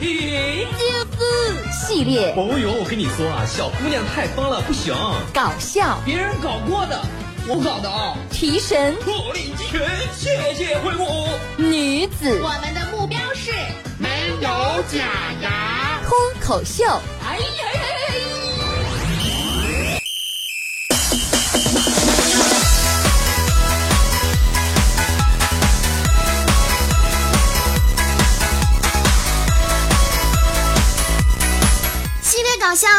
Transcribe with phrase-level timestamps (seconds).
[0.00, 0.84] 云就
[1.18, 4.94] 是系列，哦呦，我跟你说啊，小姑娘太疯了，不行。
[5.32, 7.00] 搞笑，别人搞过的，
[7.48, 8.16] 我搞的啊。
[8.30, 11.28] 提神，火力齐全，谢谢惠顾。
[11.56, 13.52] 女子，我们的目标是
[13.98, 14.48] 没有
[14.90, 15.04] 假
[15.42, 16.00] 牙。
[16.06, 16.84] 脱口秀，
[17.24, 17.80] 哎呀呀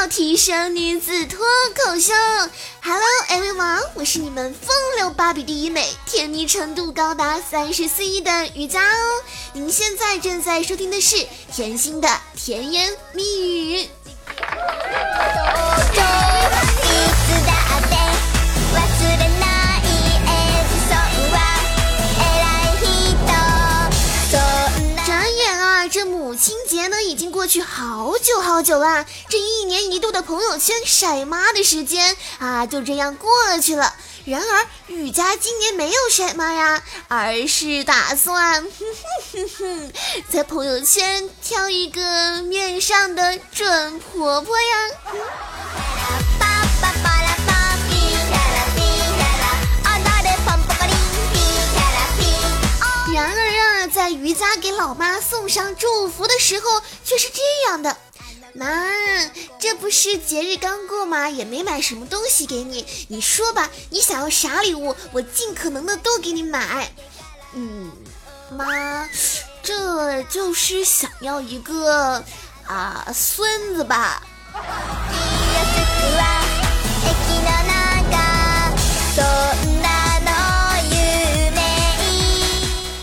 [0.07, 1.39] 提升女子脱
[1.75, 2.13] 口秀
[2.81, 9.23] ，Hello everyone，我是你们风流芭比第一美，甜蜜程度高达三十四亿的瑜伽哦。
[9.53, 13.89] 您现在正在收听的是甜心的甜言蜜语。
[25.05, 29.05] 转眼啊，这母亲节呢已经过去好久好久啦。
[29.29, 33.29] 这一年一度的朋友圈晒妈的时间啊，就这样过
[33.62, 33.93] 去了。
[34.26, 38.71] 然而雨佳今年没有晒妈呀，而是打算哼
[39.34, 39.91] 哼哼哼，
[40.31, 44.65] 在朋友圈挑一个面上的准婆婆呀。
[53.13, 57.96] 然而啊，在瑜伽给老妈送上祝福的时候，却是这样的：
[58.55, 58.65] 妈，
[59.59, 61.27] 这不是节日刚过吗？
[61.29, 66.89] 也没买什么东西给你，你说吧，你想要啥礼物，我尽可能的都给你买。
[67.53, 67.91] 嗯，
[68.51, 69.09] 妈，
[69.62, 72.23] 这就是想要一个
[72.66, 74.23] 啊孙子吧。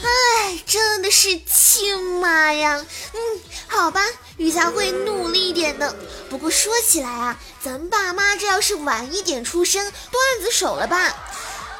[0.03, 2.83] 哎，真的是亲妈呀！
[3.12, 3.20] 嗯，
[3.69, 4.00] 好吧，
[4.43, 5.95] 瑜伽会努力一点的。
[6.29, 10.99] 不过说起来啊，咱爸妈这要是晚一点出生，段子手了吧？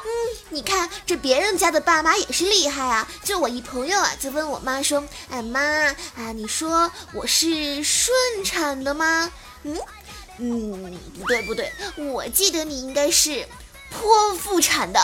[0.05, 0.09] 嗯，
[0.47, 3.05] 你看这别人家的爸妈也是厉害啊。
[3.21, 8.15] 就我一朋友啊，就问我妈说：“哎妈啊，你说我是顺
[8.45, 9.29] 产的吗？”
[9.63, 9.77] 嗯
[10.39, 13.45] 嗯，不对不对，我记得你应该是
[13.91, 14.99] 剖腹产的。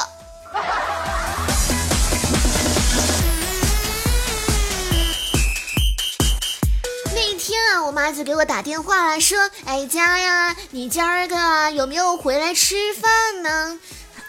[8.12, 13.80] 就给我打电话了，说：“哎佳呀，你今儿个有没有回来吃饭呢？”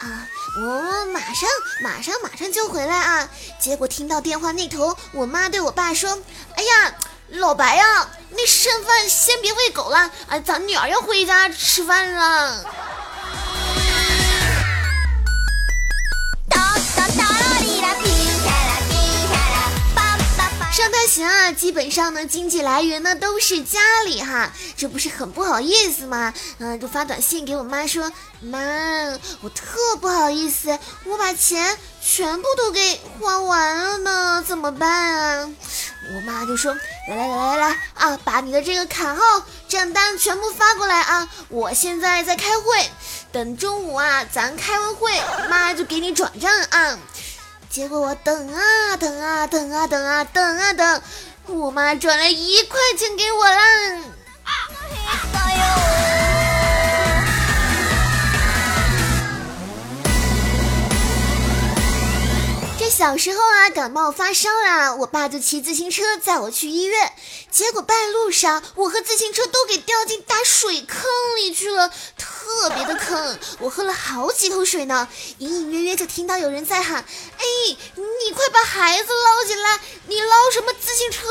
[0.00, 0.26] 啊，
[0.56, 1.48] 我马上
[1.82, 3.28] 马上马上就回来啊！
[3.60, 6.18] 结果听到电话那头，我妈对我爸说
[6.56, 6.94] ：“哎呀，
[7.28, 12.64] 老白呀，那剩饭先别喂狗了，啊，咱女儿要回家吃饭了。”
[21.22, 26.32] 啊，基本上呢，经济来源呢都是家里哈，这不是很不好意思吗？
[26.58, 28.10] 嗯，就发短信给我妈说，
[28.40, 28.58] 妈，
[29.40, 35.50] 我特不好意思，我把钱全部都给花完了呢，怎么办啊？
[36.14, 36.74] 我妈就说，
[37.08, 39.22] 来来来来来啊，把你的这个卡号、
[39.68, 42.90] 账单全部发过来啊，我现在在开会，
[43.30, 45.12] 等中午啊，咱开完会，
[45.48, 46.98] 妈就给你转账啊。
[47.70, 51.02] 结果我等啊等啊等啊等啊等啊等，
[51.46, 53.60] 我妈转了一块钱给我了。
[63.00, 67.10] 小时候啊，感冒发烧啦，我爸就骑自行车载我去医院。
[67.50, 71.00] 结果半路上，我和自行车都给掉进大水坑
[71.38, 73.38] 里去了，特别的坑。
[73.60, 75.08] 我喝了好几口水呢，
[75.38, 77.02] 隐隐约约就听到有人在喊
[77.40, 77.42] ：“哎，
[77.94, 79.80] 你快把孩子捞起来！
[80.06, 81.26] 你捞什么自行车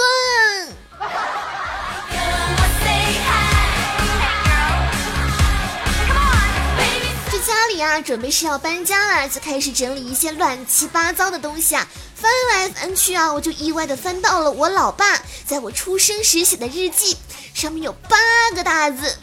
[7.69, 11.87] 里啊，准备是要搬家了，就开始整理一些乱七八糟的东西啊。
[12.15, 17.15] 翻来翻去啊，我就意外的翻到了我老爸在我出生时写的日记，
[17.53, 18.17] 上面有八
[18.55, 19.15] 个大字，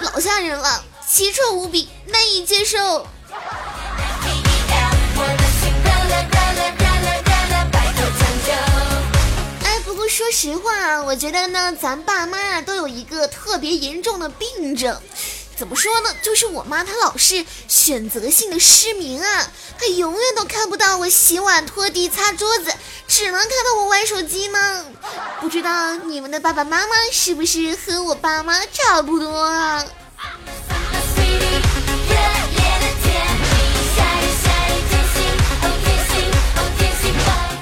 [0.00, 3.06] 老吓人了，奇臭无比，难以接受。
[9.62, 14.98] 哎，不过说实话啊，我觉得呢，咱爸妈啊都有一个特别严重的病症。
[15.60, 16.16] 怎么说呢？
[16.22, 22.72] 就是我妈她老是选择性的失明啊，她永远都看不到我洗碗、拖地、擦桌子，
[23.06, 24.86] 只能看到我玩手机呢。
[25.38, 29.84] 不知道你们的爸爸妈妈是不是和我爸妈差不多啊？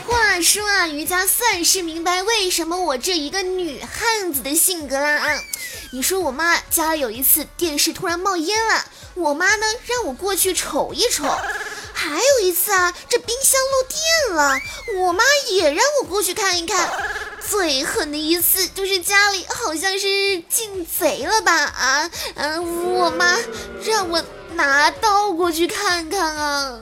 [0.07, 5.43] 话说啊，瑜伽算是明白为什么我这一个女汉子的性格啦啊！
[5.91, 11.25] 你说我妈家里有一次电视突然冒烟了，我妈呢让我过去瞅一瞅。
[11.95, 14.61] 还有一次啊，这冰箱漏电了，
[15.03, 16.91] 我妈也让我过去看一看。
[17.51, 21.53] 最狠的一次就是家里好像是进贼了吧？
[21.55, 23.37] 啊，嗯，我妈
[23.85, 26.79] 让我拿刀过去看看啊。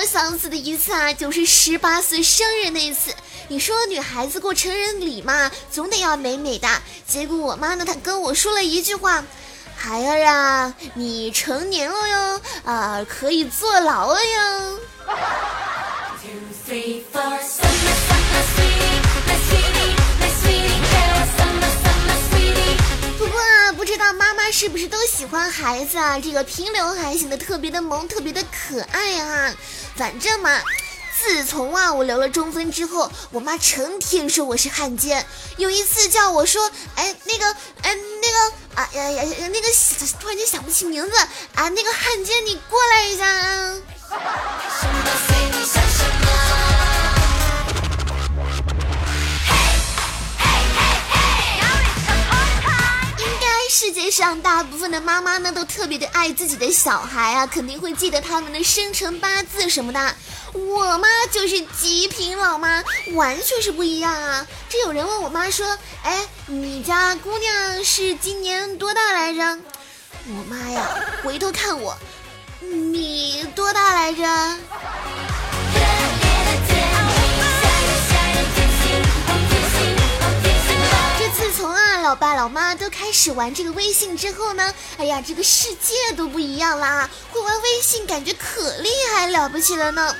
[0.00, 3.14] 我想死的一次啊，就是十八岁生日那一次。
[3.48, 6.66] 你说女孩子过成人礼嘛，总得要美美的。
[7.06, 9.22] 结果我妈呢，她跟我说了一句话
[9.76, 14.78] ：“孩儿啊，你成年了哟，啊，可以坐牢了哟。”
[24.52, 26.18] 是不是都喜欢孩子啊？
[26.18, 29.54] 这个平刘海显得特别的萌，特别的可爱啊。
[29.96, 30.60] 反正嘛。
[31.22, 35.26] 自从啊我留了中分之后，我妈成天说我是汉奸。
[35.58, 37.44] 有一次叫我说，哎那个，
[37.82, 39.68] 哎那个啊呀呀那个，
[40.18, 41.16] 突然间想不起名字
[41.54, 43.76] 啊，那个汉奸你过来一下啊。
[53.80, 60.14] 世界上大部分的妈妈呢都特别的爱自己的小孩啊，肯定会记得他们的生辰八字什么的。
[60.52, 62.84] 我妈就是极品老妈，
[63.14, 64.46] 完全是不一样啊！
[64.68, 69.58] 这有人问我妈说：“哎，你家姑娘是今年多大来着？”
[70.28, 70.86] 我妈呀，
[71.24, 71.96] 回头看我，
[72.60, 74.22] 你多大来着？
[81.60, 87.10] 从啊，老爸老妈都开始玩这个微信之后呢，哎呀，这个世界都不一样啦！
[87.30, 90.16] 会玩微信，感觉可厉害了不起了呢。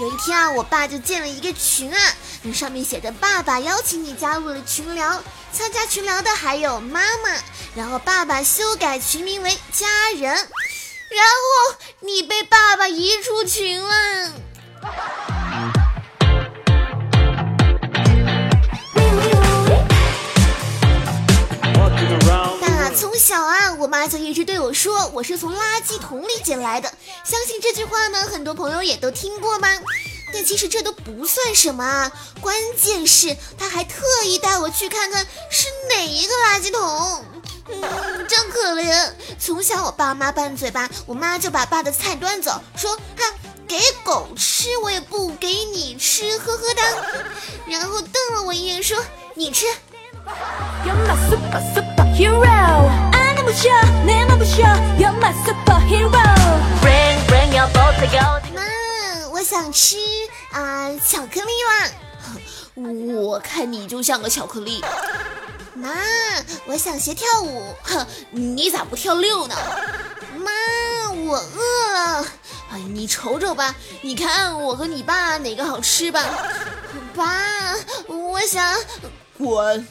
[0.00, 5.20] 有一天啊，我爸就建了一个群啊，那上面写着“爸爸邀请你加入了群聊”，
[5.52, 7.42] 参加群聊的还有妈妈。
[7.74, 14.32] 然后爸爸修改群名为“家人”，然后你被爸爸移出群了。
[23.14, 26.92] 从小啊，我妈就一直对我说，我是从垃圾桶里捡来的。
[27.22, 29.68] 相信这句话呢，很多朋友也都听过吧？
[30.32, 37.24] 但其实这都不算什么啊，关键是她还特意带我去看看是哪一个垃圾桶。
[37.68, 39.12] 嗯，真可怜。
[39.38, 43.32] 从小我爸妈拌嘴巴，我妈就把爸的菜端走，说哈
[43.68, 46.82] 给狗吃，我也不给你吃，呵呵哒。
[47.68, 48.98] 然后瞪了我一眼，说
[49.36, 49.66] 你吃。
[58.54, 58.62] 妈，
[59.32, 59.96] 我想吃
[60.52, 61.90] 啊巧克力啦！
[63.20, 64.80] 我看你就像个巧克力。
[65.74, 65.90] 妈，
[66.66, 67.74] 我想学跳舞。
[67.82, 69.56] 哼，你咋不跳六呢？
[70.36, 70.52] 妈，
[71.10, 72.24] 我饿了。
[72.70, 76.22] 哎，你瞅瞅吧，你看我和你爸哪个好吃吧？
[77.16, 77.74] 爸，
[78.06, 78.72] 我想
[79.36, 79.84] 滚。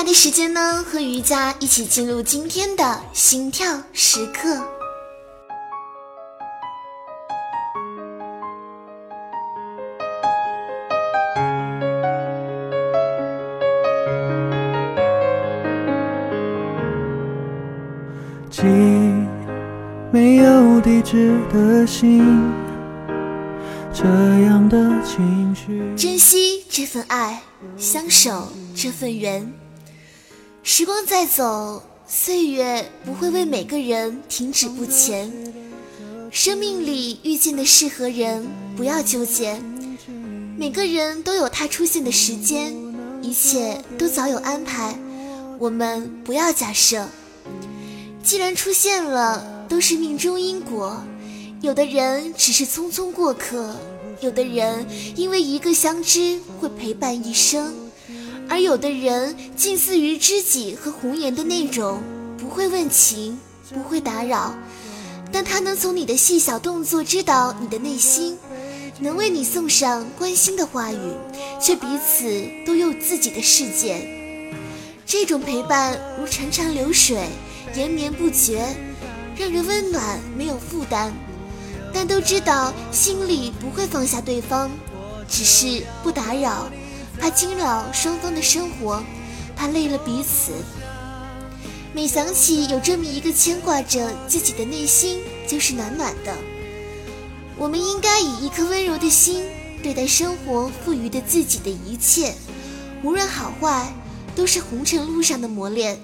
[0.00, 4.58] 来的时间呢，和瑜伽一起进入今天的心跳时刻。
[18.50, 18.62] 寄
[20.10, 22.24] 没有地址的信，
[23.92, 24.06] 这
[24.46, 25.94] 样的情绪。
[25.94, 27.42] 珍惜这份爱，
[27.76, 29.52] 相守这份缘。
[30.62, 35.32] 时光在走，岁月不会为每个人停止不前。
[36.30, 39.58] 生命里遇见的适合人，不要纠结。
[40.58, 42.76] 每个人都有他出现的时间，
[43.22, 44.94] 一切都早有安排。
[45.58, 47.08] 我们不要假设。
[48.22, 51.02] 既然出现了，都是命中因果。
[51.62, 53.74] 有的人只是匆匆过客，
[54.20, 54.86] 有的人
[55.16, 57.74] 因为一个相知会陪伴一生，
[58.50, 62.02] 而有的人近似于知己和红颜的那种，
[62.36, 63.38] 不会问情，
[63.72, 64.52] 不会打扰，
[65.30, 68.36] 但他能从你的细小动作知道你的内心，
[68.98, 70.98] 能为你送上关心的话语，
[71.62, 74.04] 却彼此都有自己的世界。
[75.06, 77.26] 这种陪伴如潺潺流水。
[77.76, 78.66] 延绵不绝，
[79.36, 81.12] 让人温暖，没有负担。
[81.94, 84.68] 但都知道心里不会放下对方，
[85.28, 86.68] 只是不打扰，
[87.20, 89.02] 怕惊扰双方的生活，
[89.54, 90.52] 怕累了彼此。
[91.92, 96.34] 每想起有这么一个牵挂着自己的内心，就是暖暖的。
[97.58, 99.44] 我们应该以一颗温柔的心
[99.82, 102.34] 对待生活赋予的自己的一切，
[103.02, 103.92] 无论好坏，
[104.34, 106.00] 都是红尘路上的磨练。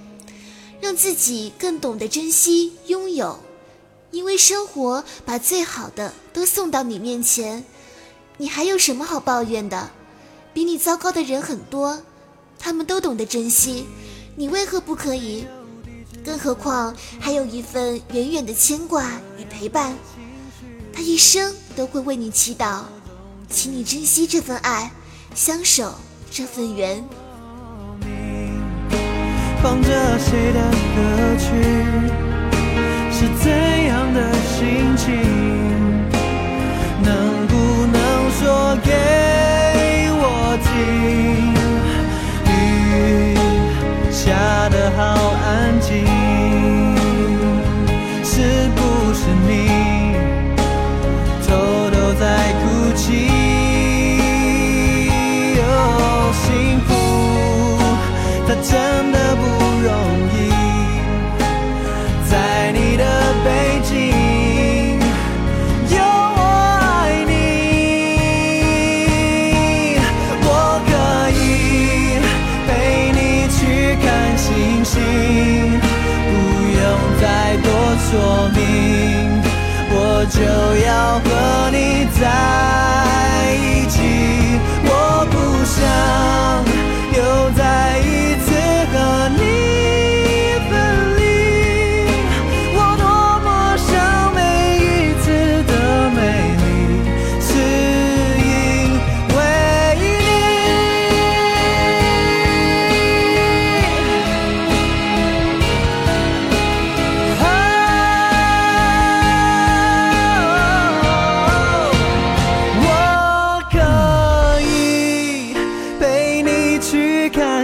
[0.78, 3.40] 让自己更懂得珍惜拥有，
[4.10, 7.64] 因为生活把最好的都送到你面前，
[8.36, 9.90] 你还有什么好抱怨的？
[10.56, 12.00] 比你糟糕的人很多，
[12.58, 13.86] 他们都懂得珍惜，
[14.36, 15.46] 你为何不可以？
[16.24, 19.04] 更何况还有一份远远的牵挂
[19.38, 19.94] 与陪伴，
[20.94, 22.84] 他一生都会为你祈祷，
[23.50, 24.90] 请你珍惜这份爱，
[25.34, 25.94] 相守
[26.30, 27.04] 这份缘。
[29.62, 31.52] 放着谁的歌曲？
[33.12, 33.52] 是怎
[33.84, 35.45] 样的心情？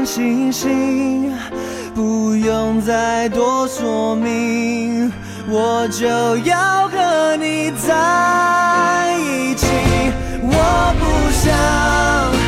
[0.05, 1.33] 星星
[1.95, 5.13] 不用再多说明
[5.49, 6.07] 我就
[6.39, 9.67] 要和你在一起。
[10.45, 12.42] 我不想